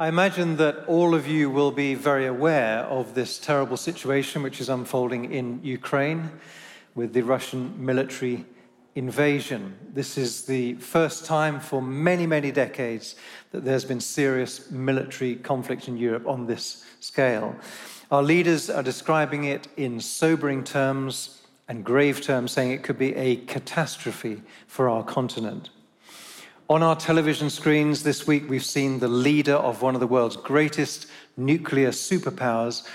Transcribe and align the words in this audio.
I 0.00 0.06
imagine 0.06 0.58
that 0.58 0.84
all 0.86 1.12
of 1.12 1.26
you 1.26 1.50
will 1.50 1.72
be 1.72 1.94
very 1.94 2.26
aware 2.26 2.84
of 2.84 3.14
this 3.14 3.36
terrible 3.36 3.76
situation 3.76 4.44
which 4.44 4.60
is 4.60 4.68
unfolding 4.68 5.32
in 5.32 5.58
Ukraine 5.64 6.30
with 6.94 7.12
the 7.12 7.22
Russian 7.22 7.74
military 7.84 8.44
invasion. 8.94 9.76
This 9.92 10.16
is 10.16 10.44
the 10.44 10.74
first 10.74 11.24
time 11.24 11.58
for 11.58 11.82
many, 11.82 12.28
many 12.28 12.52
decades 12.52 13.16
that 13.50 13.64
there's 13.64 13.84
been 13.84 13.98
serious 13.98 14.70
military 14.70 15.34
conflict 15.34 15.88
in 15.88 15.96
Europe 15.96 16.28
on 16.28 16.46
this 16.46 16.84
scale. 17.00 17.56
Our 18.12 18.22
leaders 18.22 18.70
are 18.70 18.84
describing 18.84 19.44
it 19.44 19.66
in 19.76 19.98
sobering 19.98 20.62
terms 20.62 21.42
and 21.66 21.84
grave 21.84 22.20
terms, 22.20 22.52
saying 22.52 22.70
it 22.70 22.84
could 22.84 22.98
be 23.00 23.16
a 23.16 23.34
catastrophe 23.46 24.42
for 24.68 24.88
our 24.88 25.02
continent. 25.02 25.70
On 26.70 26.82
our 26.82 26.96
television 26.96 27.48
screens 27.48 28.02
this 28.02 28.26
week, 28.26 28.46
we've 28.46 28.62
seen 28.62 28.98
the 28.98 29.08
leader 29.08 29.54
of 29.54 29.80
one 29.80 29.94
of 29.94 30.00
the 30.00 30.06
world's 30.06 30.36
greatest 30.36 31.06
nuclear 31.38 31.88
superpowers 31.88 32.86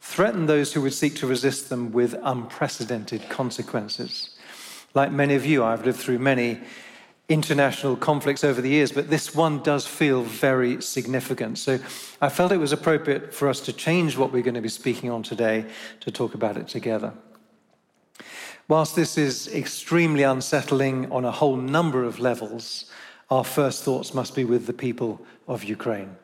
threaten 0.00 0.46
those 0.46 0.72
who 0.72 0.80
would 0.82 0.94
seek 0.94 1.14
to 1.14 1.28
resist 1.28 1.68
them 1.68 1.92
with 1.92 2.16
unprecedented 2.24 3.28
consequences. 3.28 4.30
Like 4.94 5.12
many 5.12 5.36
of 5.36 5.46
you, 5.46 5.62
I've 5.62 5.84
lived 5.84 6.00
through 6.00 6.18
many 6.18 6.58
international 7.28 7.94
conflicts 7.94 8.42
over 8.42 8.60
the 8.60 8.68
years, 8.68 8.90
but 8.90 9.10
this 9.10 9.32
one 9.32 9.62
does 9.62 9.86
feel 9.86 10.22
very 10.22 10.82
significant. 10.82 11.58
So 11.58 11.78
I 12.20 12.30
felt 12.30 12.50
it 12.50 12.56
was 12.56 12.72
appropriate 12.72 13.32
for 13.32 13.48
us 13.48 13.60
to 13.60 13.72
change 13.72 14.16
what 14.16 14.32
we're 14.32 14.42
going 14.42 14.54
to 14.54 14.60
be 14.60 14.68
speaking 14.68 15.08
on 15.08 15.22
today 15.22 15.66
to 16.00 16.10
talk 16.10 16.34
about 16.34 16.56
it 16.56 16.66
together. 16.66 17.12
Whilst 18.66 18.96
this 18.96 19.16
is 19.16 19.46
extremely 19.54 20.24
unsettling 20.24 21.12
on 21.12 21.24
a 21.24 21.30
whole 21.30 21.54
number 21.54 22.02
of 22.02 22.18
levels, 22.18 22.90
our 23.30 23.44
first 23.44 23.84
thoughts 23.84 24.12
must 24.12 24.34
be 24.34 24.44
with 24.44 24.66
the 24.66 24.72
people 24.72 25.20
of 25.46 25.62
Ukraine. 25.64 26.16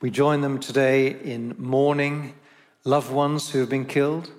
We 0.00 0.10
join 0.10 0.42
them 0.42 0.60
today 0.60 1.08
in 1.08 1.54
mourning 1.58 2.34
loved 2.84 3.10
ones 3.10 3.50
who 3.50 3.58
have 3.60 3.68
been 3.68 3.86
killed, 3.86 4.30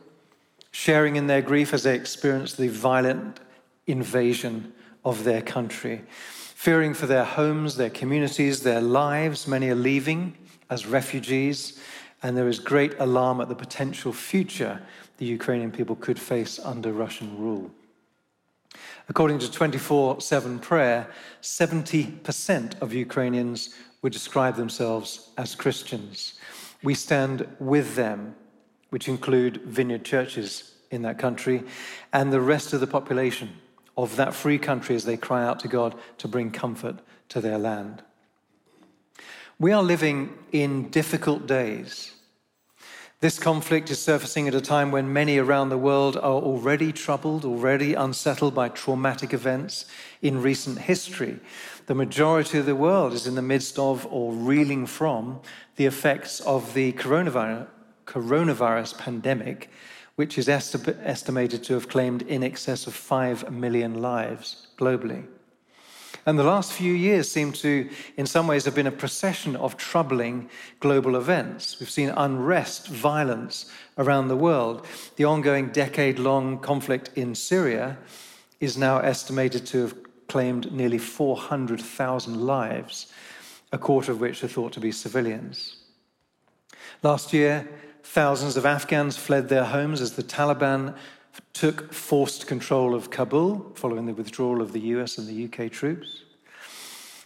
sharing 0.71 1.17
in 1.17 1.27
their 1.27 1.41
grief 1.41 1.73
as 1.73 1.83
they 1.83 1.95
experience 1.95 2.53
the 2.53 2.69
violent 2.69 3.39
invasion 3.87 4.71
of 5.03 5.23
their 5.23 5.41
country, 5.41 6.03
fearing 6.09 6.93
for 6.93 7.07
their 7.07 7.25
homes, 7.25 7.75
their 7.75 7.89
communities, 7.89 8.63
their 8.63 8.81
lives. 8.81 9.47
Many 9.47 9.69
are 9.69 9.75
leaving 9.75 10.37
as 10.69 10.85
refugees, 10.85 11.79
and 12.23 12.37
there 12.37 12.47
is 12.47 12.59
great 12.59 12.93
alarm 12.99 13.41
at 13.41 13.49
the 13.49 13.55
potential 13.55 14.13
future 14.13 14.81
the 15.17 15.25
Ukrainian 15.25 15.71
people 15.71 15.95
could 15.95 16.19
face 16.19 16.59
under 16.59 16.93
Russian 16.93 17.37
rule. 17.37 17.71
According 19.09 19.39
to 19.39 19.51
24 19.51 20.21
7 20.21 20.59
prayer, 20.59 21.07
70% 21.41 22.81
of 22.81 22.93
Ukrainians 22.93 23.73
would 24.01 24.13
describe 24.13 24.55
themselves 24.55 25.29
as 25.37 25.55
Christians. 25.55 26.33
We 26.83 26.93
stand 26.93 27.47
with 27.59 27.95
them, 27.95 28.35
which 28.89 29.07
include 29.07 29.61
vineyard 29.63 30.03
churches 30.03 30.75
in 30.91 31.01
that 31.03 31.19
country, 31.19 31.63
and 32.11 32.31
the 32.31 32.41
rest 32.41 32.73
of 32.73 32.79
the 32.79 32.87
population 32.87 33.49
of 33.97 34.15
that 34.17 34.33
free 34.33 34.59
country 34.59 34.95
as 34.95 35.05
they 35.05 35.17
cry 35.17 35.43
out 35.43 35.59
to 35.61 35.67
God 35.67 35.95
to 36.19 36.27
bring 36.27 36.51
comfort 36.51 36.99
to 37.29 37.41
their 37.41 37.57
land. 37.57 38.03
We 39.57 39.71
are 39.71 39.81
living 39.81 40.37
in 40.51 40.89
difficult 40.89 41.47
days 41.47 42.16
this 43.19 43.39
conflict 43.39 43.89
is 43.89 43.99
surfacing 43.99 44.47
at 44.47 44.53
a 44.53 44.61
time 44.61 44.91
when 44.91 45.11
many 45.11 45.39
around 45.39 45.69
the 45.69 45.77
world 45.77 46.15
are 46.17 46.21
already 46.23 46.91
troubled, 46.91 47.45
already 47.45 47.95
unsettled 47.95 48.53
by 48.53 48.69
traumatic 48.69 49.33
events 49.33 49.85
in 50.21 50.43
recent 50.43 50.77
history. 50.77 51.39
The 51.87 51.95
majority 51.95 52.59
of 52.59 52.67
the 52.67 52.75
world 52.75 53.13
is 53.13 53.25
in 53.25 53.33
the 53.33 53.41
midst 53.41 53.79
of 53.79 54.05
or 54.11 54.33
reeling 54.33 54.85
from 54.85 55.39
the 55.77 55.87
effects 55.87 56.41
of 56.41 56.75
the 56.75 56.93
coronavirus, 56.93 57.65
coronavirus 58.05 58.99
pandemic, 58.99 59.71
which 60.15 60.37
is 60.37 60.47
esti- 60.47 60.93
estimated 61.01 61.63
to 61.63 61.73
have 61.73 61.89
claimed 61.89 62.21
in 62.21 62.43
excess 62.43 62.85
of 62.85 62.93
5 62.93 63.51
million 63.51 63.99
lives 63.99 64.67
globally. 64.77 65.25
And 66.27 66.37
the 66.37 66.43
last 66.43 66.73
few 66.73 66.93
years 66.93 67.31
seem 67.31 67.53
to, 67.53 67.89
in 68.17 68.25
some 68.25 68.47
ways, 68.47 68.65
have 68.65 68.75
been 68.75 68.85
a 68.85 68.91
procession 68.91 69.55
of 69.55 69.77
troubling 69.77 70.49
global 70.81 71.15
events. 71.15 71.79
We've 71.79 71.89
seen 71.89 72.09
unrest, 72.09 72.89
violence 72.89 73.71
around 73.97 74.27
the 74.27 74.35
world. 74.35 74.85
The 75.15 75.23
ongoing 75.23 75.69
decade 75.69 76.19
long 76.19 76.59
conflict 76.59 77.11
in 77.15 77.33
Syria 77.33 77.97
is 78.59 78.77
now 78.77 78.99
estimated 78.99 79.65
to 79.67 79.83
have 79.83 79.95
claimed 80.27 80.69
nearly 80.73 80.97
400,000 80.97 82.41
lives, 82.45 83.07
a 83.71 83.77
quarter 83.77 84.11
of 84.11 84.19
which 84.19 84.43
are 84.43 84.49
thought 84.49 84.73
to 84.73 84.81
be 84.81 84.91
civilians. 84.91 85.77
Last 87.03 87.31
year, 87.31 87.69
thousands 88.03 88.57
of 88.57 88.65
Afghans 88.65 89.15
fled 89.15 89.47
their 89.47 89.63
homes 89.63 90.01
as 90.01 90.17
the 90.17 90.23
Taliban 90.23 90.93
took 91.53 91.93
forced 91.93 92.47
control 92.47 92.93
of 92.93 93.09
Kabul 93.09 93.71
following 93.75 94.05
the 94.05 94.13
withdrawal 94.13 94.61
of 94.61 94.73
the 94.73 94.79
US 94.79 95.17
and 95.17 95.27
the 95.27 95.45
UK 95.45 95.71
troops. 95.71 96.23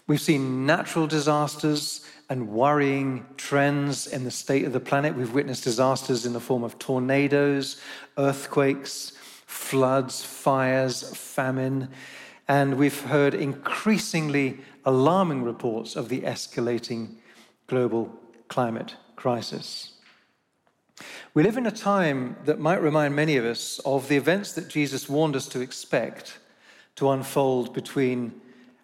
We've 0.08 0.22
seen 0.22 0.66
natural 0.66 1.08
disasters 1.08 2.06
and 2.30 2.50
worrying 2.50 3.26
trends 3.38 4.08
in 4.08 4.24
the 4.24 4.32
state 4.32 4.66
of 4.66 4.74
the 4.74 4.80
planet. 4.80 5.16
We've 5.16 5.34
witnessed 5.34 5.64
disasters 5.64 6.26
in 6.26 6.34
the 6.34 6.40
form 6.40 6.64
of 6.64 6.80
tornadoes, 6.80 7.80
earthquakes, 8.18 9.14
floods, 9.46 10.24
fires, 10.24 11.04
famine, 11.16 11.90
and 12.48 12.78
we've 12.78 13.02
heard 13.02 13.34
increasingly 13.34 14.60
alarming 14.86 15.44
reports 15.44 15.96
of 15.96 16.10
the 16.10 16.22
escalating 16.22 17.16
global 17.68 18.18
climate 18.48 18.96
crisis. 19.16 19.94
We 21.34 21.44
live 21.44 21.58
in 21.58 21.66
a 21.66 21.72
time 21.72 22.36
that 22.46 22.60
might 22.60 22.82
remind 22.82 23.16
many 23.16 23.38
of 23.38 23.46
us 23.46 23.80
of 23.86 24.08
the 24.08 24.18
events 24.18 24.54
that 24.54 24.68
Jesus 24.68 25.08
warned 25.08 25.36
us 25.36 25.48
to 25.50 25.62
expect 25.62 26.40
to 26.96 27.10
unfold 27.12 27.74
between 27.74 28.40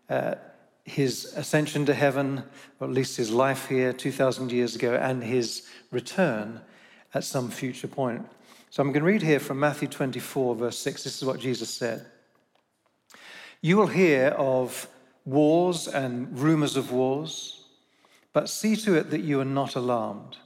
uh, 0.10 0.36
his 0.84 1.34
ascension 1.36 1.86
to 1.86 1.94
heaven, 1.94 2.44
or 2.80 2.88
at 2.88 2.94
least 2.94 3.18
his 3.18 3.32
life 3.32 3.68
here 3.68 3.92
2,000 3.92 4.52
years 4.52 4.76
ago, 4.76 4.96
and 4.96 5.24
his 5.24 5.68
return 5.92 6.62
at 7.14 7.24
some 7.24 7.50
future 7.50 7.88
point. 7.88 8.26
So 8.70 8.82
I'm 8.82 8.92
going 8.92 9.04
to 9.04 9.08
read 9.08 9.22
here 9.22 9.40
from 9.40 9.60
Matthew 9.60 9.88
24, 9.88 10.56
verse 10.56 10.78
6. 10.80 11.04
This 11.04 11.18
is 11.18 11.26
what 11.26 11.40
Jesus 11.40 11.70
said 11.70 12.06
You 13.62 13.78
will 13.78 13.88
hear 13.88 14.28
of 14.38 14.88
wars 15.26 15.88
and 15.88 16.38
rumors 16.40 16.78
of 16.78 16.92
wars, 16.92 17.66
but 18.32 18.50
see 18.50 18.76
to 18.78 18.96
it 18.96 19.10
that 19.10 19.22
you 19.22 19.42
are 19.42 19.46
not 19.46 19.76
alarmed. 19.76 20.38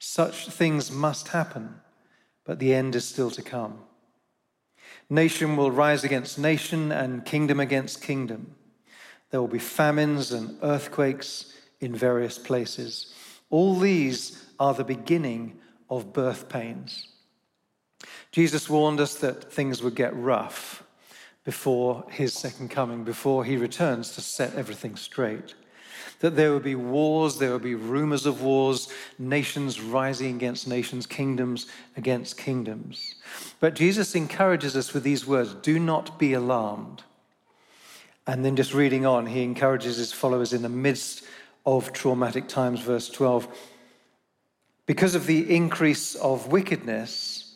Such 0.00 0.48
things 0.48 0.90
must 0.90 1.28
happen, 1.28 1.74
but 2.44 2.58
the 2.58 2.74
end 2.74 2.96
is 2.96 3.06
still 3.06 3.30
to 3.32 3.42
come. 3.42 3.80
Nation 5.10 5.56
will 5.56 5.70
rise 5.70 6.04
against 6.04 6.38
nation 6.38 6.90
and 6.90 7.24
kingdom 7.24 7.60
against 7.60 8.02
kingdom. 8.02 8.54
There 9.30 9.40
will 9.40 9.48
be 9.48 9.58
famines 9.58 10.32
and 10.32 10.58
earthquakes 10.62 11.52
in 11.80 11.94
various 11.94 12.38
places. 12.38 13.12
All 13.50 13.78
these 13.78 14.42
are 14.58 14.72
the 14.72 14.84
beginning 14.84 15.58
of 15.90 16.14
birth 16.14 16.48
pains. 16.48 17.08
Jesus 18.32 18.70
warned 18.70 19.00
us 19.00 19.16
that 19.16 19.52
things 19.52 19.82
would 19.82 19.94
get 19.94 20.16
rough 20.16 20.82
before 21.44 22.06
his 22.08 22.32
second 22.32 22.70
coming, 22.70 23.04
before 23.04 23.44
he 23.44 23.58
returns 23.58 24.14
to 24.14 24.22
set 24.22 24.54
everything 24.54 24.96
straight 24.96 25.54
that 26.20 26.36
there 26.36 26.52
would 26.52 26.62
be 26.62 26.74
wars, 26.74 27.38
there 27.38 27.52
would 27.52 27.62
be 27.62 27.74
rumors 27.74 28.26
of 28.26 28.42
wars, 28.42 28.88
nations 29.18 29.80
rising 29.80 30.36
against 30.36 30.68
nations, 30.68 31.06
kingdoms 31.06 31.66
against 31.96 32.36
kingdoms. 32.36 33.16
But 33.58 33.74
Jesus 33.74 34.14
encourages 34.14 34.76
us 34.76 34.92
with 34.92 35.02
these 35.02 35.26
words 35.26 35.54
do 35.54 35.78
not 35.78 36.18
be 36.18 36.34
alarmed. 36.34 37.02
And 38.26 38.44
then 38.44 38.54
just 38.54 38.74
reading 38.74 39.06
on, 39.06 39.26
he 39.26 39.42
encourages 39.42 39.96
his 39.96 40.12
followers 40.12 40.52
in 40.52 40.62
the 40.62 40.68
midst 40.68 41.24
of 41.66 41.92
traumatic 41.92 42.48
times, 42.48 42.80
verse 42.80 43.08
12. 43.08 43.48
Because 44.86 45.14
of 45.14 45.26
the 45.26 45.54
increase 45.54 46.14
of 46.16 46.48
wickedness, 46.48 47.54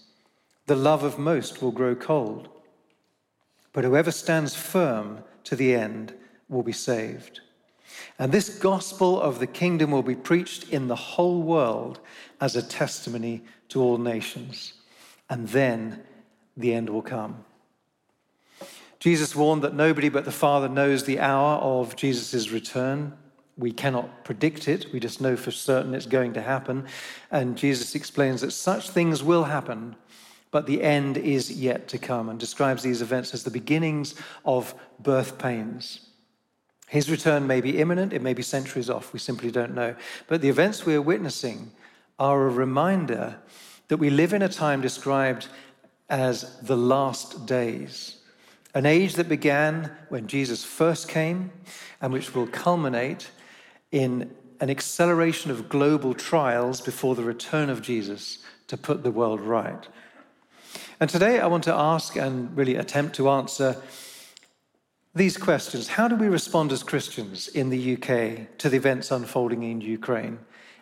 the 0.67 0.77
love 0.77 1.03
of 1.03 1.19
most 1.19 1.61
will 1.61 1.71
grow 1.71 1.95
cold. 1.95 2.49
But 3.73 3.85
whoever 3.85 4.11
stands 4.11 4.55
firm 4.55 5.23
to 5.45 5.55
the 5.55 5.75
end 5.75 6.15
will 6.49 6.63
be 6.63 6.73
saved. 6.73 7.41
And 8.19 8.31
this 8.31 8.49
gospel 8.49 9.21
of 9.21 9.39
the 9.39 9.47
kingdom 9.47 9.91
will 9.91 10.03
be 10.03 10.15
preached 10.15 10.71
in 10.71 10.89
the 10.89 10.97
whole 10.97 11.43
world 11.43 12.01
as 12.41 12.57
a 12.57 12.63
testimony 12.63 13.43
to 13.69 13.83
all 13.83 13.99
nations. 13.99 14.75
And 15.29 15.49
then 15.49 16.03
the 16.57 16.75
end 16.75 16.91
will 16.91 17.03
come. 17.03 17.45
Jesus 19.01 19.37
warned 19.37 19.63
that 19.63 19.75
nobody 19.75 20.09
but 20.09 20.25
the 20.25 20.33
Father 20.33 20.69
knows 20.69 21.05
the 21.05 21.21
hour 21.21 21.59
of 21.59 21.97
Jesus' 21.97 22.51
return. 22.51 23.13
We 23.57 23.71
cannot 23.71 24.25
predict 24.25 24.67
it, 24.67 24.87
we 24.93 24.99
just 24.99 25.21
know 25.21 25.37
for 25.37 25.51
certain 25.51 25.95
it's 25.95 26.07
going 26.07 26.33
to 26.33 26.41
happen. 26.41 26.87
And 27.31 27.57
Jesus 27.57 27.95
explains 27.95 28.41
that 28.41 28.53
such 28.53 28.91
things 28.91 29.23
will 29.23 29.45
happen, 29.45 29.95
but 30.51 30.67
the 30.67 30.83
end 30.83 31.19
is 31.19 31.53
yet 31.53 31.87
to 31.89 31.99
come, 31.99 32.29
and 32.29 32.41
describes 32.41 32.83
these 32.83 33.03
events 33.03 33.35
as 33.35 33.45
the 33.45 33.51
beginnings 33.51 34.15
of 34.45 34.75
birth 35.01 35.39
pains. 35.39 36.09
His 36.95 37.11
return 37.11 37.49
may 37.49 37.61
be 37.61 37.81
imminent, 37.81 38.13
it 38.13 38.23
may 38.23 38.35
be 38.35 38.43
centuries 38.43 38.89
off, 38.89 39.13
we 39.13 39.19
simply 39.19 39.51
don't 39.51 39.75
know. 39.75 39.97
But 40.29 40.43
the 40.43 40.49
events 40.49 40.87
we 40.87 40.95
are 40.95 41.03
witnessing 41.03 41.73
are 42.21 42.47
a 42.47 42.51
reminder 42.51 43.35
that 43.89 43.97
we 43.97 44.11
live 44.11 44.33
in 44.33 44.43
a 44.43 44.49
time 44.49 44.81
described 44.81 45.49
as 46.09 46.57
the 46.61 46.77
last 46.77 47.47
days, 47.47 48.19
an 48.77 48.87
age 48.87 49.15
that 49.15 49.29
began 49.29 49.91
when 50.09 50.29
Jesus 50.29 50.63
first 50.63 51.09
came 51.09 51.51
and 52.01 52.13
which 52.13 52.33
will 52.33 52.47
culminate 52.47 53.29
in 53.91 54.31
an 54.61 54.71
acceleration 54.71 55.51
of 55.51 55.69
global 55.69 56.15
trials 56.15 56.81
before 56.81 57.17
the 57.17 57.25
return 57.25 57.71
of 57.71 57.83
Jesus 57.83 58.39
to 58.69 58.77
put 58.77 59.03
the 59.03 59.11
world 59.11 59.41
right. 59.41 59.89
And 61.01 61.11
today 61.11 61.41
I 61.41 61.49
want 61.49 61.65
to 61.65 61.75
ask 61.75 62.15
and 62.15 62.57
really 62.57 62.77
attempt 62.77 63.17
to 63.17 63.31
answer 63.31 63.83
these 65.15 65.37
questions. 65.37 65.89
How 65.89 66.09
do 66.09 66.17
we 66.17 66.27
respond 66.27 66.73
as 66.73 66.83
Christians 66.83 67.49
in 67.49 67.71
the 67.71 67.95
UK 67.95 68.59
to 68.59 68.69
the 68.69 68.77
events 68.77 69.11
unfolding 69.11 69.63
in 69.63 69.81
Ukraine 69.81 70.39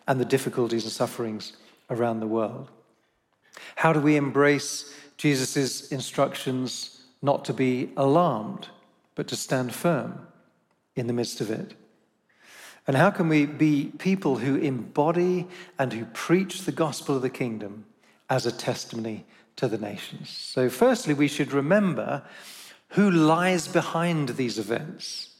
and 0.09 0.19
the 0.19 0.25
difficulties 0.25 0.85
and 0.85 0.93
sufferings 0.93 1.53
around 1.91 2.21
the 2.21 2.27
world? 2.27 2.71
How 3.77 3.93
do 3.93 4.01
we 4.01 4.17
embrace 4.17 4.95
Jesus' 5.19 5.93
instructions 5.93 7.03
not 7.21 7.45
to 7.45 7.53
be 7.53 7.91
alarmed, 7.97 8.69
but 9.15 9.29
to 9.29 9.37
stand 9.37 9.75
firm 9.75 10.27
in 10.97 11.07
the 11.07 11.13
midst 11.13 11.41
of 11.41 11.51
it? 11.51 11.75
And 12.87 12.97
how 12.97 13.11
can 13.11 13.29
we 13.29 13.47
be 13.47 13.93
people 13.99 14.39
who 14.39 14.57
embody 14.57 15.47
and 15.79 15.93
who 15.93 16.05
preach 16.07 16.63
the 16.63 16.73
gospel 16.73 17.15
of 17.15 17.23
the 17.23 17.31
kingdom 17.31 17.85
as 18.29 18.45
a 18.45 18.51
testimony 18.51 19.25
to 19.57 19.69
the 19.69 19.79
nations? 19.79 20.31
So, 20.31 20.69
firstly, 20.69 21.15
we 21.15 21.29
should 21.29 21.53
remember 21.53 22.25
who 22.93 23.11
lies 23.11 23.69
behind 23.69 24.31
these 24.31 24.59
events? 24.59 25.31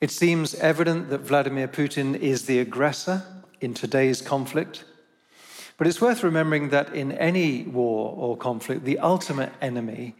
It 0.00 0.10
seems 0.10 0.54
evident 0.56 1.10
that 1.10 1.20
Vladimir 1.20 1.68
Putin 1.68 2.18
is 2.18 2.46
the 2.46 2.58
aggressor 2.58 3.22
in 3.60 3.74
today's 3.74 4.20
conflict. 4.20 4.84
But 5.76 5.86
it's 5.86 6.00
worth 6.00 6.22
remembering 6.22 6.68
that 6.70 6.94
in 6.94 7.12
any 7.12 7.62
war 7.62 8.14
or 8.16 8.36
conflict, 8.36 8.84
the 8.84 8.98
ultimate 8.98 9.52
enemy 9.60 10.14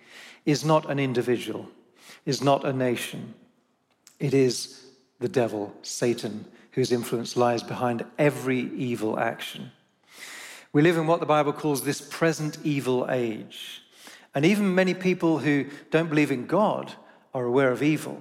is 0.47 0.65
not 0.65 0.91
an 0.91 0.99
individual, 0.99 1.69
is 2.25 2.43
not 2.43 2.65
a 2.65 2.73
nation. 2.73 3.35
It 4.19 4.35
is 4.35 4.85
the 5.21 5.29
devil, 5.29 5.75
Satan, 5.83 6.45
whose 6.73 6.93
influence 6.93 7.37
lies 7.37 7.63
behind 7.63 8.05
every 8.19 8.61
evil 8.75 9.19
action. 9.19 9.71
We 10.73 10.83
live 10.83 10.97
in 10.97 11.07
what 11.07 11.21
the 11.21 11.27
Bible 11.27 11.53
calls 11.53 11.83
this 11.83 12.01
present 12.01 12.59
evil 12.65 13.07
age. 13.09 13.84
And 14.35 14.45
even 14.45 14.75
many 14.75 14.95
people 14.95 15.39
who 15.39 15.67
don't 15.91 16.09
believe 16.09 16.31
in 16.31 16.47
God 16.47 16.93
are 17.33 17.45
aware 17.45 17.71
of 17.71 17.83
evil. 17.83 18.21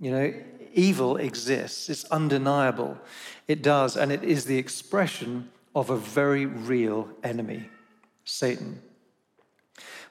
You 0.00 0.10
know, 0.10 0.34
evil 0.72 1.16
exists, 1.16 1.88
it's 1.88 2.04
undeniable. 2.04 2.98
It 3.48 3.62
does, 3.62 3.96
and 3.96 4.12
it 4.12 4.22
is 4.22 4.44
the 4.44 4.58
expression 4.58 5.50
of 5.74 5.90
a 5.90 5.96
very 5.96 6.46
real 6.46 7.08
enemy, 7.22 7.68
Satan. 8.24 8.82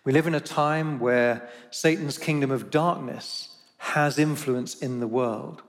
We 0.04 0.14
live 0.14 0.28
in 0.28 0.36
a 0.36 0.40
time 0.40 1.00
where 1.00 1.50
Satan's 1.70 2.18
kingdom 2.18 2.52
of 2.52 2.70
darkness 2.70 3.56
has 3.78 4.18
influence 4.18 4.76
in 4.76 5.00
the 5.00 5.08
world. 5.08 5.64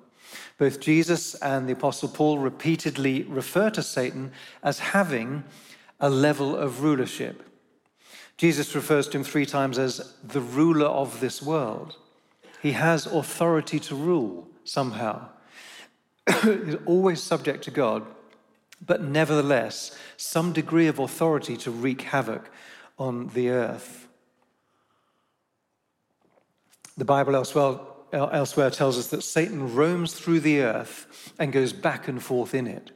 Both 0.59 0.81
Jesus 0.81 1.35
and 1.37 1.69
the 1.69 1.73
Apostle 1.73 2.09
Paul 2.09 2.39
repeatedly 2.39 3.23
refer 3.25 3.71
to 3.71 3.83
Satan 3.83 4.33
as 4.63 4.79
having 4.79 5.45
a 6.01 6.11
level 6.11 6.57
of 6.57 6.83
rulership. 6.83 7.43
Jesus 8.39 8.77
refers 8.77 9.09
to 9.09 9.19
him 9.19 9.25
three 9.25 9.45
times 9.45 9.79
as 9.79 10.15
the 10.23 10.41
ruler 10.41 10.87
of 10.87 11.19
this 11.19 11.43
world. 11.43 11.97
He 12.63 12.73
has 12.73 13.05
authority 13.05 13.81
to 13.81 13.97
rule 13.97 14.49
somehow. 14.65 15.29
He's 16.43 16.77
always 16.87 17.21
subject 17.21 17.65
to 17.65 17.73
God, 17.73 18.07
but 18.85 19.03
nevertheless, 19.03 19.99
some 20.17 20.53
degree 20.53 20.87
of 20.87 21.01
authority 21.01 21.57
to 21.59 21.73
wreak 21.73 22.03
havoc 22.03 22.49
on 22.97 23.29
the 23.29 23.51
earth. 23.51 24.07
The 26.97 27.05
Bible 27.05 27.35
elsewhere, 27.35 27.81
elsewhere 28.13 28.71
tells 28.71 28.99
us 28.99 29.09
that 29.09 29.23
Satan 29.23 29.75
roams 29.75 30.15
through 30.15 30.41
the 30.41 30.61
earth 30.61 31.33
and 31.41 31.53
goes 31.53 31.73
back 31.73 32.07
and 32.07 32.23
forth 32.23 32.55
in 32.55 32.69
it, 32.69 32.93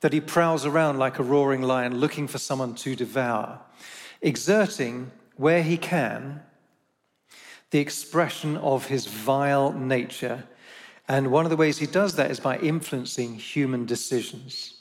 that 0.00 0.12
he 0.12 0.20
prowls 0.20 0.66
around 0.66 0.98
like 0.98 1.18
a 1.18 1.22
roaring 1.22 1.62
lion 1.62 1.98
looking 1.98 2.28
for 2.28 2.38
someone 2.38 2.74
to 2.76 2.94
devour 2.94 3.60
exerting 4.20 5.10
where 5.36 5.62
he 5.62 5.76
can 5.76 6.42
the 7.70 7.78
expression 7.80 8.56
of 8.58 8.86
his 8.86 9.06
vile 9.06 9.72
nature. 9.72 10.44
And 11.08 11.30
one 11.30 11.44
of 11.44 11.50
the 11.50 11.56
ways 11.56 11.78
he 11.78 11.86
does 11.86 12.14
that 12.16 12.30
is 12.30 12.40
by 12.40 12.58
influencing 12.58 13.34
human 13.34 13.86
decisions. 13.86 14.80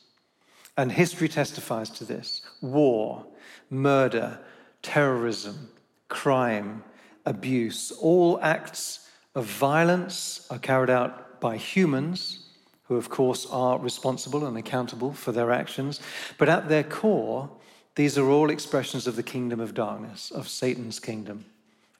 And 0.77 0.91
history 0.91 1.29
testifies 1.29 1.89
to 1.91 2.05
this 2.05 2.41
war, 2.61 3.25
murder, 3.69 4.39
terrorism, 4.81 5.69
crime, 6.09 6.83
abuse, 7.25 7.91
all 7.91 8.39
acts 8.41 9.09
of 9.33 9.45
violence 9.45 10.45
are 10.49 10.59
carried 10.59 10.89
out 10.89 11.39
by 11.39 11.57
humans, 11.57 12.39
who, 12.83 12.95
of 12.97 13.09
course, 13.09 13.47
are 13.47 13.79
responsible 13.79 14.45
and 14.45 14.57
accountable 14.57 15.11
for 15.11 15.31
their 15.31 15.51
actions. 15.51 15.99
But 16.37 16.49
at 16.49 16.69
their 16.69 16.83
core, 16.83 17.49
these 17.95 18.17
are 18.17 18.29
all 18.29 18.49
expressions 18.49 19.07
of 19.07 19.15
the 19.15 19.23
kingdom 19.23 19.59
of 19.59 19.73
darkness, 19.73 20.31
of 20.31 20.47
Satan's 20.47 20.99
kingdom. 20.99 21.45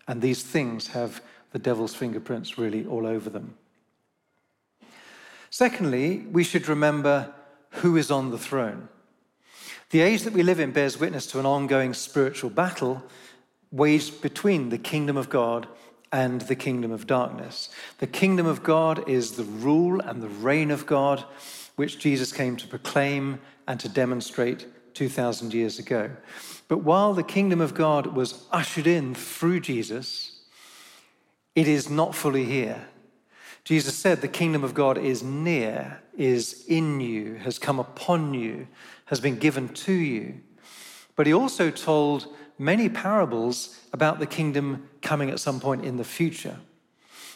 And 0.07 0.21
these 0.21 0.43
things 0.43 0.87
have 0.87 1.21
the 1.51 1.59
devil's 1.59 1.95
fingerprints 1.95 2.57
really 2.57 2.85
all 2.85 3.07
over 3.07 3.29
them. 3.29 3.55
Secondly, 5.49 6.25
we 6.31 6.43
should 6.43 6.67
remember 6.67 7.33
who 7.69 7.95
is 7.95 8.11
on 8.11 8.31
the 8.31 8.37
throne. 8.37 8.89
The 9.91 10.01
age 10.01 10.23
that 10.23 10.33
we 10.33 10.43
live 10.43 10.59
in 10.59 10.71
bears 10.71 10.99
witness 10.99 11.27
to 11.27 11.39
an 11.39 11.45
ongoing 11.45 11.93
spiritual 11.93 12.49
battle 12.49 13.03
waged 13.71 14.21
between 14.21 14.69
the 14.69 14.77
kingdom 14.77 15.15
of 15.15 15.29
God 15.29 15.67
and 16.11 16.41
the 16.41 16.55
kingdom 16.55 16.91
of 16.91 17.07
darkness. 17.07 17.69
The 17.99 18.07
kingdom 18.07 18.45
of 18.45 18.63
God 18.63 19.07
is 19.07 19.31
the 19.31 19.43
rule 19.43 20.01
and 20.01 20.21
the 20.21 20.27
reign 20.27 20.71
of 20.71 20.85
God, 20.85 21.23
which 21.75 21.99
Jesus 21.99 22.31
came 22.31 22.57
to 22.57 22.67
proclaim 22.67 23.39
and 23.67 23.79
to 23.79 23.89
demonstrate 23.89 24.67
2,000 24.95 25.53
years 25.53 25.77
ago. 25.77 26.09
But 26.67 26.79
while 26.79 27.13
the 27.13 27.23
kingdom 27.23 27.61
of 27.61 27.75
God 27.75 28.07
was 28.07 28.47
ushered 28.51 28.87
in 28.87 29.13
through 29.13 29.59
Jesus, 29.59 30.39
it 31.53 31.67
is 31.67 31.89
not 31.89 32.15
fully 32.15 32.45
here. 32.45 32.87
Jesus 33.63 33.95
said, 33.95 34.21
The 34.21 34.27
kingdom 34.27 34.63
of 34.63 34.73
God 34.73 34.97
is 34.97 35.21
near, 35.21 36.01
is 36.17 36.65
in 36.67 36.99
you, 36.99 37.35
has 37.35 37.59
come 37.59 37.79
upon 37.79 38.33
you, 38.33 38.67
has 39.05 39.19
been 39.19 39.37
given 39.37 39.69
to 39.69 39.93
you. 39.93 40.41
But 41.15 41.27
he 41.27 41.33
also 41.33 41.69
told 41.69 42.27
many 42.57 42.89
parables 42.89 43.79
about 43.93 44.19
the 44.19 44.25
kingdom 44.25 44.89
coming 45.01 45.29
at 45.29 45.39
some 45.39 45.59
point 45.59 45.85
in 45.85 45.97
the 45.97 46.03
future 46.03 46.57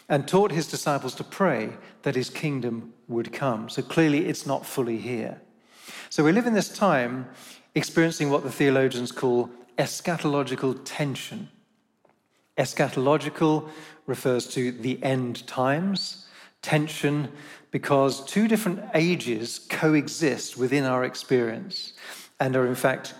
and 0.08 0.26
taught 0.26 0.50
his 0.50 0.66
disciples 0.66 1.14
to 1.14 1.24
pray 1.24 1.70
that 2.02 2.16
his 2.16 2.30
kingdom 2.30 2.92
would 3.06 3.32
come. 3.32 3.68
So 3.68 3.80
clearly, 3.80 4.26
it's 4.26 4.44
not 4.44 4.66
fully 4.66 4.98
here. 4.98 5.40
So 6.08 6.24
we 6.24 6.32
live 6.32 6.46
in 6.46 6.54
this 6.54 6.68
time 6.68 7.28
experiencing 7.74 8.30
what 8.30 8.42
the 8.42 8.50
theologians 8.50 9.12
call 9.12 9.50
eschatological 9.78 10.80
tension. 10.84 11.48
Eschatological 12.58 13.68
refers 14.06 14.46
to 14.48 14.72
the 14.72 15.02
end 15.02 15.46
times, 15.46 16.26
tension 16.62 17.30
because 17.70 18.24
two 18.24 18.48
different 18.48 18.80
ages 18.94 19.60
coexist 19.70 20.56
within 20.56 20.84
our 20.84 21.04
experience 21.04 21.92
and 22.40 22.56
are, 22.56 22.66
in 22.66 22.74
fact, 22.74 23.14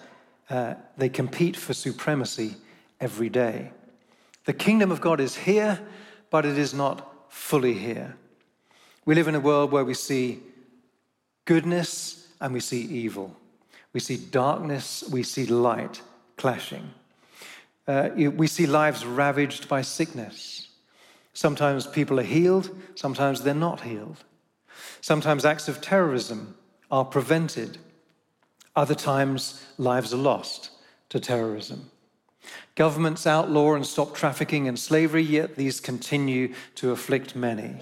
uh, 0.49 0.75
they 0.97 1.09
compete 1.09 1.57
for 1.57 1.73
supremacy 1.73 2.57
every 3.01 3.29
day. 3.29 3.71
The 4.47 4.53
kingdom 4.53 4.91
of 4.91 5.01
God 5.01 5.21
is 5.21 5.37
here, 5.37 5.81
but 6.31 6.45
it 6.45 6.59
is 6.59 6.75
not 6.75 7.33
fully 7.33 7.75
here. 7.75 8.17
We 9.05 9.15
live 9.15 9.29
in 9.29 9.35
a 9.35 9.41
world 9.41 9.71
where 9.71 9.85
we 9.85 9.95
see 9.95 10.41
goodness 11.45 12.20
and 12.41 12.53
we 12.53 12.61
see 12.61 12.81
evil. 12.83 13.37
We 13.93 14.01
see 14.01 14.17
darkness, 14.17 15.05
we 15.11 15.23
see 15.23 15.47
light 15.47 16.01
clashing. 16.37 16.91
Uh, 17.87 18.11
we 18.15 18.47
see 18.47 18.67
lives 18.67 19.05
ravaged 19.05 19.69
by 19.69 19.83
sickness. 19.83 20.69
Sometimes 21.33 21.87
people 21.87 22.21
are 22.21 22.25
healed, 22.25 22.71
sometimes 22.95 23.43
they're 23.43 23.55
not 23.55 23.81
healed. 23.81 24.25
Sometimes 25.01 25.45
acts 25.45 25.69
of 25.69 25.81
terrorism 25.81 26.55
are 26.91 27.05
prevented. 27.05 27.79
Other 28.77 28.95
times, 28.95 29.65
lives 29.79 30.15
are 30.15 30.19
lost 30.19 30.71
to 31.09 31.21
terrorism. 31.21 31.91
Governments 32.75 33.27
outlaw 33.27 33.75
and 33.75 33.85
stop 33.85 34.15
trafficking 34.15 34.69
and 34.69 34.79
slavery, 34.79 35.23
yet 35.23 35.57
these 35.57 35.81
continue 35.81 36.55
to 36.77 36.93
afflict 36.93 37.37
many. 37.37 37.77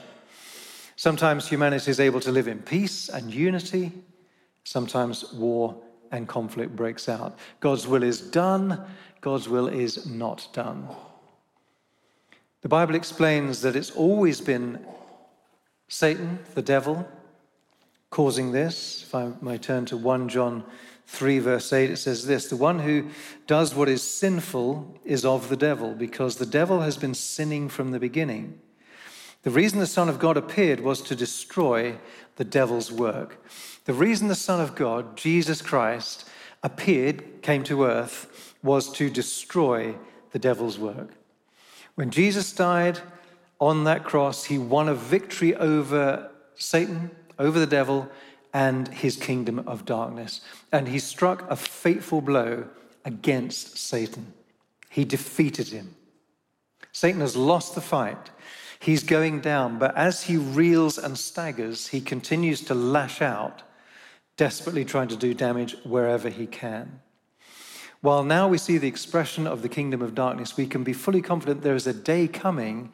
Sometimes 0.97 1.49
humanity 1.49 1.91
is 1.91 2.00
able 2.00 2.21
to 2.21 2.33
live 2.33 2.49
in 2.49 2.61
peace 2.61 3.09
and 3.09 3.33
unity, 3.33 3.93
Sometimes 4.69 5.33
war 5.33 5.81
and 6.11 6.29
conflict 6.29 6.77
breaks 6.77 7.09
out. 7.09 7.39
God's 7.59 7.87
will 7.87 8.03
is 8.03 8.21
done, 8.21 8.79
God's 9.23 9.49
will 9.49 9.67
is 9.67 10.05
not 10.05 10.47
done. 10.53 10.87
The 12.61 12.69
Bible 12.69 12.95
explains 12.95 13.63
that 13.63 13.77
it's 13.77 13.91
always 13.93 14.43
been 14.43 14.85
Satan, 15.89 16.41
the 16.55 16.61
devil, 16.61 17.09
causing 18.11 18.53
this. 18.53 19.05
If 19.05 19.15
I 19.15 19.33
may 19.41 19.57
turn 19.57 19.87
to 19.87 19.97
1 19.97 20.29
John 20.29 20.65
3, 21.07 21.39
verse 21.39 21.73
8, 21.73 21.89
it 21.89 21.97
says 21.97 22.27
this 22.27 22.49
The 22.49 22.57
one 22.57 22.81
who 22.81 23.09
does 23.47 23.75
what 23.75 23.89
is 23.89 24.03
sinful 24.03 25.01
is 25.03 25.25
of 25.25 25.49
the 25.49 25.57
devil, 25.57 25.95
because 25.95 26.37
the 26.37 26.45
devil 26.45 26.83
has 26.83 26.99
been 26.99 27.15
sinning 27.15 27.71
from 27.71 27.91
the 27.91 27.99
beginning. 27.99 28.61
The 29.42 29.50
reason 29.50 29.78
the 29.78 29.87
Son 29.87 30.09
of 30.09 30.18
God 30.18 30.37
appeared 30.37 30.80
was 30.80 31.00
to 31.02 31.14
destroy 31.14 31.97
the 32.37 32.45
devil's 32.45 32.90
work. 32.90 33.45
The 33.85 33.92
reason 33.92 34.28
the 34.28 34.35
Son 34.35 34.61
of 34.61 34.75
God, 34.75 35.16
Jesus 35.16 35.62
Christ, 35.62 36.28
appeared, 36.62 37.42
came 37.42 37.62
to 37.64 37.85
earth, 37.85 38.54
was 38.62 38.92
to 38.95 39.09
destroy 39.09 39.95
the 40.33 40.38
devil's 40.38 40.78
work. 40.78 41.11
When 41.95 42.11
Jesus 42.11 42.52
died 42.52 43.00
on 43.61 43.85
that 43.85 44.04
cross, 44.04 44.45
he 44.45 44.59
won 44.59 44.88
a 44.88 44.95
victory 44.95 45.54
over 45.54 46.30
Satan, 46.54 47.11
over 47.38 47.59
the 47.59 47.66
devil, 47.66 48.09
and 48.52 48.88
his 48.88 49.16
kingdom 49.16 49.61
of 49.61 49.85
darkness. 49.85 50.40
And 50.73 50.88
he 50.88 50.99
struck 50.99 51.49
a 51.50 51.57
fateful 51.57 52.21
blow 52.21 52.64
against 53.04 53.78
Satan. 53.78 54.33
He 54.90 55.04
defeated 55.04 55.68
him. 55.68 55.95
Satan 56.92 57.21
has 57.21 57.37
lost 57.37 57.75
the 57.75 57.80
fight. 57.80 58.30
He's 58.80 59.02
going 59.02 59.40
down, 59.40 59.78
but 59.78 59.97
as 59.97 60.25
he 60.25 60.37
reels 60.37 60.99
and 60.99 61.18
staggers, 61.18 61.88
he 61.88 62.00
continues 62.00 62.61
to 62.62 62.75
lash 62.75 63.20
out, 63.20 63.62
desperately 64.37 64.85
trying 64.85 65.08
to 65.08 65.16
do 65.16 65.35
damage 65.35 65.76
wherever 65.85 66.28
he 66.28 66.47
can. 66.47 67.00
While 68.00 68.23
now 68.23 68.47
we 68.47 68.58
see 68.58 68.78
the 68.78 68.87
expression 68.87 69.47
of 69.47 69.62
the 69.62 69.68
kingdom 69.68 70.00
of 70.02 70.14
darkness, 70.14 70.56
we 70.56 70.66
can 70.66 70.85
be 70.85 70.92
fully 70.92 71.20
confident 71.20 71.62
there 71.62 71.75
is 71.75 71.88
a 71.88 71.92
day 71.92 72.28
coming 72.28 72.92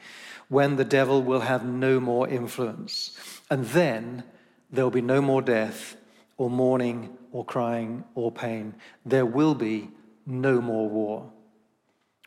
when 0.49 0.77
the 0.77 0.85
devil 0.85 1.23
will 1.23 1.41
have 1.41 1.65
no 1.65 2.01
more 2.01 2.27
influence. 2.27 3.19
And 3.51 3.67
then 3.67 4.25
there 4.71 4.85
will 4.85 4.91
be 4.91 5.03
no 5.03 5.21
more 5.21 5.43
death, 5.43 5.97
or 6.39 6.49
mourning, 6.49 7.17
or 7.33 7.45
crying, 7.45 8.05
or 8.15 8.33
pain. 8.33 8.75
There 9.05 9.27
will 9.27 9.55
be 9.55 9.91
no 10.27 10.61
more 10.61 10.89
war. 10.89 11.31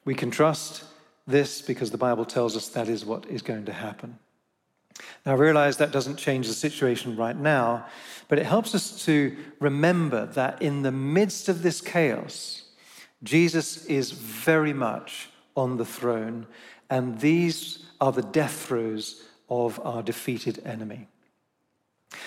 We 0.05 0.13
can 0.13 0.29
trust 0.29 0.83
this 1.27 1.62
because 1.62 1.91
the 1.91 1.98
Bible 1.98 2.25
tells 2.25 2.55
us 2.55 2.69
that 2.69 2.88
is 2.88 3.05
what 3.05 3.25
is 3.25 3.41
going 3.41 3.65
to 3.65 3.74
happen. 3.74 4.17
Now, 5.25 5.34
I 5.34 5.36
realize 5.36 5.77
that 5.77 5.91
doesn't 5.91 6.15
change 6.15 6.48
the 6.48 6.53
situation 6.53 7.15
right 7.15 7.38
now, 7.38 7.86
but 8.27 8.39
it 8.39 8.46
helps 8.46 8.74
us 8.74 9.05
to 9.05 9.36
remember 9.60 10.25
that 10.27 10.62
in 10.62 10.81
the 10.81 10.91
midst 10.91 11.50
of 11.50 11.62
this 11.62 11.81
chaos, 11.81 12.63
Jesus 13.24 13.86
is 13.86 14.12
very 14.12 14.74
much 14.74 15.29
on 15.55 15.77
the 15.77 15.86
throne, 15.86 16.48
and 16.89 17.19
these 17.19 17.86
are 18.00 18.12
the 18.12 18.22
death 18.22 18.65
throes 18.67 19.24
of 19.50 19.79
our 19.84 20.03
defeated 20.03 20.62
enemy. 20.65 21.07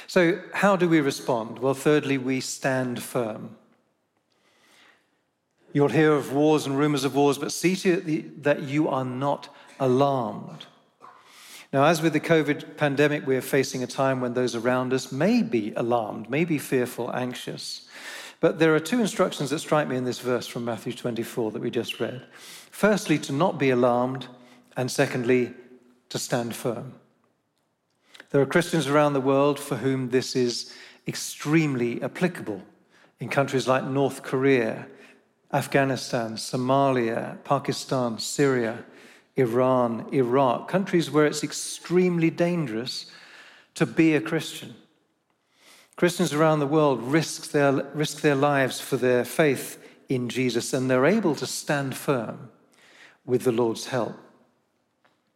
So, 0.07 0.41
how 0.53 0.77
do 0.77 0.89
we 0.89 1.01
respond? 1.01 1.59
Well, 1.59 1.75
thirdly, 1.75 2.19
we 2.19 2.41
stand 2.41 3.03
firm. 3.03 3.57
You'll 5.73 5.89
hear 5.89 6.13
of 6.13 6.33
wars 6.33 6.67
and 6.67 6.77
rumors 6.77 7.05
of 7.05 7.15
wars, 7.15 7.39
but 7.39 7.53
see 7.53 7.77
to 7.77 7.91
it 7.91 8.43
that 8.43 8.63
you 8.63 8.89
are 8.89 9.05
not 9.05 9.49
alarmed. 9.79 10.67
Now, 11.73 11.85
as 11.85 12.03
with 12.03 12.13
the 12.13 12.21
COVID 12.21 12.77
pandemic, 12.77 13.27
we 13.27 13.37
are 13.37 13.43
facing 13.43 13.83
a 13.83 13.87
time 13.87 14.21
when 14.21 14.35
those 14.35 14.57
around 14.57 14.93
us 14.93 15.13
may 15.13 15.43
be 15.43 15.73
alarmed, 15.77 16.29
may 16.29 16.45
be 16.45 16.59
fearful, 16.59 17.15
anxious. 17.15 17.89
But 18.41 18.59
there 18.59 18.75
are 18.75 18.81
two 18.81 19.01
instructions 19.01 19.51
that 19.51 19.61
strike 19.61 19.87
me 19.87 19.97
in 19.97 20.05
this 20.05 20.19
verse 20.19 20.49
from 20.49 20.65
Matthew 20.65 20.93
24 20.93 21.53
that 21.53 21.63
we 21.63 21.71
just 21.71 22.01
read. 22.01 22.27
Firstly, 22.71 23.19
to 23.21 23.33
not 23.33 23.59
be 23.59 23.71
alarmed, 23.71 24.27
and 24.77 24.91
secondly, 24.91 25.55
to 26.09 26.19
stand 26.19 26.57
firm. 26.57 26.95
There 28.31 28.41
are 28.41 28.47
Christians 28.47 28.89
around 28.89 29.13
the 29.13 29.21
world 29.21 29.61
for 29.61 29.77
whom 29.77 30.11
this 30.11 30.35
is 30.35 30.73
extremely 31.07 32.03
applicable 32.03 32.63
in 33.21 33.29
countries 33.29 33.69
like 33.69 33.85
North 33.85 34.23
Korea, 34.23 34.87
Afghanistan, 35.53 36.35
Somalia, 36.35 37.43
Pakistan, 37.45 38.19
Syria, 38.19 38.85
Iran, 39.37 40.07
Iraq, 40.13 40.69
countries 40.69 41.11
where 41.11 41.27
it's 41.27 41.43
extremely 41.43 42.31
dangerous 42.31 43.07
to 43.75 43.87
be 43.87 44.15
a 44.15 44.21
Christian. 44.21 44.75
Christians 45.97 46.33
around 46.33 46.61
the 46.61 46.67
world 46.67 47.03
risk 47.03 47.51
their, 47.51 47.73
risk 47.95 48.21
their 48.21 48.35
lives 48.35 48.81
for 48.81 48.97
their 48.97 49.25
faith 49.25 49.83
in 50.09 50.29
Jesus, 50.29 50.73
and 50.73 50.91
they're 50.91 51.07
able 51.07 51.35
to 51.35 51.47
stand 51.47 51.97
firm 51.97 52.51
with 53.25 53.43
the 53.43 53.53
Lord's 53.53 53.87
help. 53.87 54.17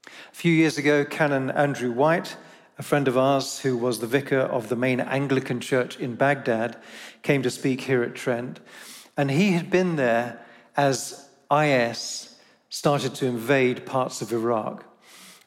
A 0.07 0.35
few 0.35 0.53
years 0.53 0.79
ago, 0.79 1.05
Canon 1.05 1.51
Andrew 1.51 1.93
White, 1.93 2.37
a 2.79 2.83
friend 2.83 3.07
of 3.09 3.17
ours 3.17 3.61
who 3.61 3.77
was 3.77 3.99
the 3.99 4.07
vicar 4.07 4.41
of 4.41 4.69
the 4.69 4.77
main 4.77 5.01
Anglican 5.01 5.61
church 5.61 5.99
in 5.99 6.15
Baghdad, 6.15 6.77
came 7.23 7.43
to 7.43 7.51
speak 7.51 7.83
here 7.83 8.03
at 8.03 8.15
Trent. 8.15 8.61
And 9.17 9.31
he 9.31 9.53
had 9.53 9.71
been 9.71 9.97
there 9.97 10.41
as 10.77 11.29
IS 11.51 12.37
started 12.69 13.15
to 13.15 13.27
invade 13.27 13.87
parts 13.87 14.21
of 14.21 14.33
Iraq. 14.33 14.85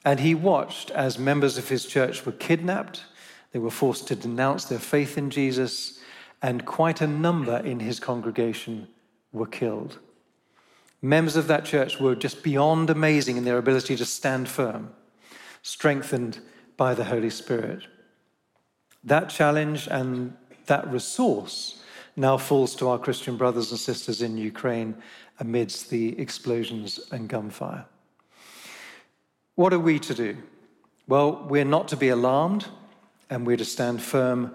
And 0.05 0.19
he 0.21 0.33
watched 0.33 0.89
as 0.91 1.19
members 1.19 1.57
of 1.57 1.67
his 1.67 1.85
church 1.85 2.25
were 2.25 2.31
kidnapped, 2.31 3.03
they 3.51 3.59
were 3.59 3.71
forced 3.71 4.07
to 4.07 4.15
denounce 4.15 4.65
their 4.65 4.79
faith 4.79 5.17
in 5.17 5.29
Jesus, 5.29 5.99
and 6.41 6.65
quite 6.65 7.01
a 7.01 7.07
number 7.07 7.57
in 7.57 7.79
his 7.79 7.99
congregation 7.99 8.87
were 9.31 9.47
killed. 9.47 9.99
Members 11.01 11.35
of 11.35 11.47
that 11.47 11.65
church 11.65 11.99
were 11.99 12.15
just 12.15 12.43
beyond 12.43 12.89
amazing 12.89 13.37
in 13.37 13.43
their 13.43 13.57
ability 13.57 13.95
to 13.95 14.05
stand 14.05 14.47
firm, 14.47 14.93
strengthened 15.61 16.39
by 16.75 16.93
the 16.93 17.05
Holy 17.05 17.29
Spirit. 17.29 17.83
That 19.03 19.29
challenge 19.29 19.87
and 19.89 20.35
that 20.65 20.89
resource 20.91 21.81
now 22.17 22.35
falls 22.35 22.75
to 22.75 22.89
our 22.89 22.97
Christian 22.97 23.37
brothers 23.37 23.69
and 23.69 23.79
sisters 23.79 24.21
in 24.21 24.37
Ukraine 24.37 24.95
amidst 25.39 25.89
the 25.89 26.19
explosions 26.19 26.99
and 27.11 27.29
gunfire. 27.29 27.85
What 29.55 29.71
are 29.71 29.79
we 29.79 29.99
to 29.99 30.13
do? 30.13 30.37
Well, 31.07 31.45
we're 31.47 31.63
not 31.63 31.87
to 31.89 31.95
be 31.95 32.09
alarmed 32.09 32.67
and 33.29 33.45
we're 33.45 33.57
to 33.57 33.65
stand 33.65 34.01
firm 34.01 34.53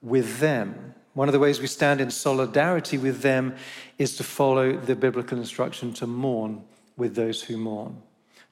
with 0.00 0.40
them. 0.40 0.94
One 1.14 1.28
of 1.28 1.32
the 1.32 1.38
ways 1.38 1.60
we 1.60 1.66
stand 1.66 2.00
in 2.00 2.10
solidarity 2.10 2.96
with 2.96 3.20
them 3.20 3.56
is 3.98 4.16
to 4.16 4.24
follow 4.24 4.72
the 4.76 4.96
biblical 4.96 5.38
instruction 5.38 5.92
to 5.94 6.06
mourn 6.06 6.64
with 6.96 7.14
those 7.14 7.42
who 7.42 7.58
mourn, 7.58 8.02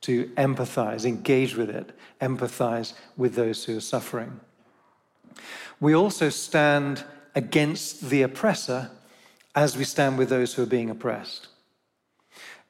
to 0.02 0.26
empathize, 0.36 1.06
engage 1.06 1.56
with 1.56 1.70
it, 1.70 1.92
empathize 2.20 2.92
with 3.16 3.34
those 3.34 3.64
who 3.64 3.78
are 3.78 3.80
suffering. 3.80 4.38
We 5.80 5.94
also 5.94 6.28
stand 6.28 7.04
against 7.34 8.10
the 8.10 8.22
oppressor 8.22 8.90
as 9.54 9.76
we 9.76 9.84
stand 9.84 10.18
with 10.18 10.28
those 10.28 10.54
who 10.54 10.62
are 10.62 10.66
being 10.66 10.90
oppressed. 10.90 11.48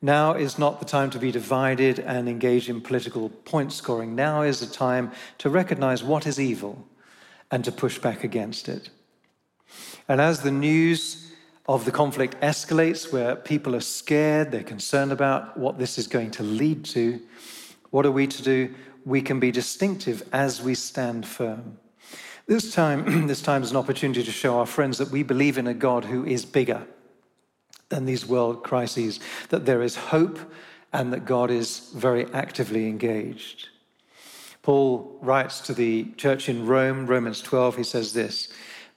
Now 0.02 0.33
is 0.33 0.59
not 0.59 0.79
the 0.79 0.87
time 0.87 1.11
to 1.11 1.19
be 1.19 1.31
divided 1.31 1.99
and 1.99 2.29
engage 2.29 2.71
in 2.71 2.81
political 2.81 3.29
point 3.29 3.73
scoring. 3.73 4.14
Now 4.14 4.43
is 4.43 4.61
the 4.61 4.67
time 4.67 5.12
to 5.38 5.50
recognize 5.50 6.02
what 6.02 6.26
is 6.26 6.40
evil 6.40 6.87
and 7.50 7.64
to 7.64 7.73
push 7.73 7.99
back 7.99 8.25
against 8.25 8.69
it. 8.69 8.88
And 10.09 10.21
as 10.21 10.40
the 10.40 10.50
news 10.50 11.31
of 11.69 11.85
the 11.85 11.93
conflict 11.93 12.40
escalates, 12.40 13.12
where 13.12 13.37
people 13.37 13.76
are 13.76 13.81
scared, 13.81 14.50
they're 14.50 14.62
concerned 14.62 15.12
about 15.12 15.57
what 15.57 15.79
this 15.79 15.99
is 15.99 16.07
going 16.07 16.31
to 16.33 16.43
lead 16.43 16.85
to, 16.87 17.21
what 17.90 18.07
are 18.07 18.11
we 18.11 18.26
to 18.26 18.43
do? 18.43 18.75
We 19.05 19.21
can 19.21 19.38
be 19.38 19.50
distinctive 19.50 20.26
as 20.33 20.62
we 20.62 20.75
stand 20.75 21.26
firm. 21.26 21.79
This 22.50 22.75
time, 22.75 23.26
this 23.28 23.42
time 23.42 23.62
is 23.62 23.71
an 23.71 23.76
opportunity 23.76 24.25
to 24.25 24.33
show 24.33 24.59
our 24.59 24.66
friends 24.66 24.99
that 24.99 25.12
we 25.12 25.23
believe 25.23 25.57
in 25.57 25.69
a 25.69 25.73
God 25.73 26.07
who 26.07 26.26
is 26.26 26.45
bigger 26.45 26.85
than 27.90 28.07
these 28.07 28.26
world 28.26 28.64
crises, 28.64 29.21
that 29.50 29.66
there 29.66 29.83
is 29.83 29.95
hope 29.95 30.37
and 30.92 31.12
that 31.12 31.25
God 31.25 31.52
is 31.52 31.92
very 31.95 32.26
actively 32.33 32.88
engaged. 32.88 33.69
Paul 34.62 35.16
writes 35.23 35.61
to 35.61 35.75
the 35.75 36.07
church 36.16 36.49
in 36.49 36.66
Rome, 36.66 37.07
Romans 37.07 37.40
12, 37.40 37.76
he 37.76 37.85
says 37.85 38.14
this 38.14 38.49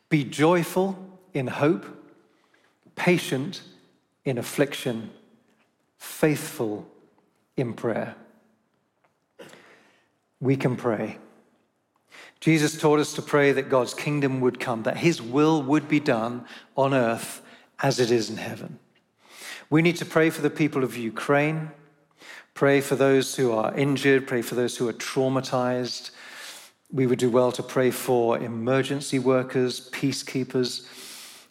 Be 0.09 0.23
joyful 0.23 0.97
in 1.35 1.45
hope, 1.45 1.85
patient 2.95 3.61
in 4.25 4.39
affliction, 4.39 5.11
faithful 5.99 6.87
in 7.55 7.73
prayer. 7.75 8.15
We 10.39 10.55
can 10.57 10.75
pray. 10.75 11.19
Jesus 12.43 12.77
taught 12.77 12.99
us 12.99 13.13
to 13.13 13.21
pray 13.21 13.53
that 13.53 13.69
God's 13.69 13.93
kingdom 13.93 14.41
would 14.41 14.59
come, 14.59 14.83
that 14.83 14.97
his 14.97 15.21
will 15.21 15.63
would 15.63 15.87
be 15.87 16.01
done 16.01 16.43
on 16.75 16.93
earth 16.93 17.41
as 17.81 18.01
it 18.01 18.11
is 18.11 18.29
in 18.29 18.35
heaven. 18.35 18.79
We 19.69 19.81
need 19.81 19.95
to 19.95 20.05
pray 20.05 20.29
for 20.29 20.41
the 20.41 20.49
people 20.49 20.83
of 20.83 20.97
Ukraine, 20.97 21.71
pray 22.53 22.81
for 22.81 22.97
those 22.97 23.37
who 23.37 23.53
are 23.53 23.73
injured, 23.75 24.27
pray 24.27 24.41
for 24.41 24.55
those 24.55 24.75
who 24.75 24.89
are 24.89 24.93
traumatized. 24.93 26.11
We 26.91 27.07
would 27.07 27.19
do 27.19 27.29
well 27.29 27.53
to 27.53 27.63
pray 27.63 27.91
for 27.91 28.37
emergency 28.37 29.19
workers, 29.19 29.89
peacekeepers, 29.91 30.85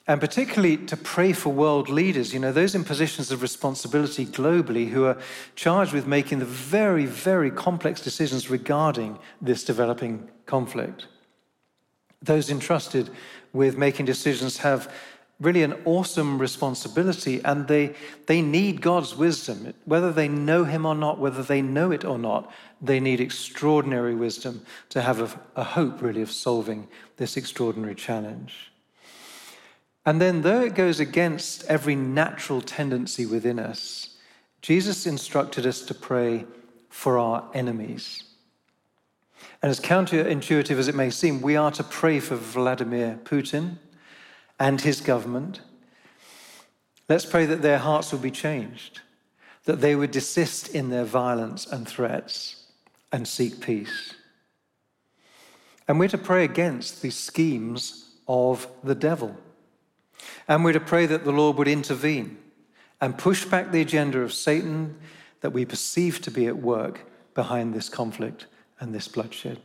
and 0.07 0.21
particularly 0.21 0.77
to 0.79 0.97
pray 0.97 1.33
for 1.33 1.51
world 1.51 1.89
leaders, 1.89 2.35
you 2.35 2.41
know, 2.41 2.51
those 2.51 2.75
in 2.75 2.83
positions 2.83 3.31
of 3.31 3.41
responsibility 3.41 4.27
globally 4.27 4.89
who 4.89 5.05
are 5.05 5.19
charged 5.55 5.93
with 5.93 6.07
making 6.07 6.41
the 6.41 6.45
very, 6.45 7.07
very 7.07 7.51
complex 7.51 8.01
decisions 8.01 8.51
regarding 8.51 9.19
this 9.41 9.63
developing 9.63 10.29
conflict. 10.47 11.07
Those 12.21 12.51
entrusted 12.51 13.11
with 13.53 13.79
making 13.79 14.07
decisions 14.07 14.59
have 14.59 14.93
really 15.39 15.63
an 15.63 15.75
awesome 15.85 16.39
responsibility 16.39 17.41
and 17.45 17.69
they, 17.69 17.95
they 18.27 18.43
need 18.43 18.81
God's 18.81 19.15
wisdom. 19.15 19.73
Whether 19.85 20.13
they 20.13 20.29
know 20.29 20.65
Him 20.65 20.85
or 20.85 20.95
not, 20.97 21.19
whether 21.19 21.43
they 21.45 21.63
know 21.63 21.93
it 21.93 22.05
or 22.05 22.19
not, 22.19 22.53
they 22.81 22.99
need 22.99 23.21
extraordinary 23.21 24.17
wisdom 24.17 24.65
to 24.91 25.01
have 25.01 25.21
a, 25.21 25.61
a 25.61 25.65
hope, 25.65 26.03
really, 26.03 26.23
of 26.23 26.31
solving 26.31 26.89
this 27.17 27.37
extraordinary 27.37 27.95
challenge. 27.95 28.72
And 30.05 30.21
then, 30.21 30.43
though 30.43 30.63
it 30.63 30.75
goes 30.75 30.99
against 30.99 31.65
every 31.65 31.95
natural 31.95 32.61
tendency 32.61 33.25
within 33.25 33.59
us, 33.59 34.17
Jesus 34.61 35.07
instructed 35.07 35.67
us 35.67 35.83
to 35.83 35.95
pray 35.95 36.45
for 36.89 37.19
our 37.19 37.49
enemies. 37.55 38.25
And 39.63 39.71
as 39.71 39.81
counterintuitive 39.81 40.77
as 40.77 40.89
it 40.89 40.95
may 40.95 41.11
seem, 41.11 41.41
we 41.41 41.57
are 41.57 41.71
to 41.73 41.85
pray 41.85 42.19
for 42.19 42.35
Vladimir 42.35 43.19
Putin 43.25 43.79
and 44.59 44.81
his 44.81 45.01
government. 45.01 45.61
Let's 47.09 47.27
pray 47.27 47.47
that 47.47 47.63
their 47.63 47.79
hearts 47.79 48.11
will 48.11 48.19
be 48.19 48.31
changed, 48.31 49.01
that 49.65 49.81
they 49.81 49.95
would 49.95 50.11
desist 50.11 50.69
in 50.75 50.91
their 50.91 51.05
violence 51.05 51.67
and 51.67 51.87
threats 51.87 52.65
and 53.13 53.27
seek 53.27 53.61
peace. 53.61 54.15
And 55.87 55.99
we're 55.99 56.09
to 56.09 56.19
pray 56.19 56.45
against 56.45 57.03
the 57.03 57.11
schemes 57.11 58.11
of 58.27 58.67
the 58.83 58.95
devil. 58.95 59.37
And 60.49 60.65
we're 60.65 60.73
to 60.73 60.81
pray 60.81 61.07
that 61.07 61.25
the 61.25 61.33
Lord 61.33 61.57
would 61.57 61.69
intervene 61.69 62.39
and 63.01 63.19
push 63.19 63.45
back 63.45 63.71
the 63.71 63.81
agenda 63.81 64.21
of 64.21 64.33
Satan 64.33 64.99
that 65.41 65.53
we 65.53 65.65
perceive 65.65 66.21
to 66.23 66.31
be 66.31 66.47
at 66.47 66.57
work 66.57 67.01
behind 67.35 67.75
this 67.75 67.89
conflict 67.89 68.47
and 68.81 68.95
this 68.95 69.09
bloodshed. 69.09 69.61